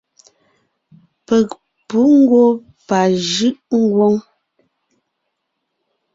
Peg 1.27 1.47
pǔ 1.87 1.99
ngwɔ́ 2.19 2.47
pajʉʼ 2.87 3.55
ngwóŋ. 3.81 4.15